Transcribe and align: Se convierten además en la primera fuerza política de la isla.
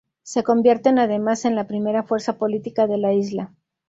Se 0.23 0.41
convierten 0.43 0.97
además 0.97 1.45
en 1.45 1.53
la 1.53 1.67
primera 1.67 2.01
fuerza 2.01 2.39
política 2.39 2.87
de 2.87 2.97
la 2.97 3.13
isla. 3.13 3.53